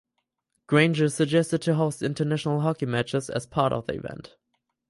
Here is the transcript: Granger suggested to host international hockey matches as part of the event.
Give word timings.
Granger 0.65 1.09
suggested 1.09 1.61
to 1.61 1.75
host 1.75 2.01
international 2.01 2.61
hockey 2.61 2.87
matches 2.87 3.29
as 3.29 3.45
part 3.45 3.71
of 3.71 3.85
the 3.85 3.93
event. 3.93 4.35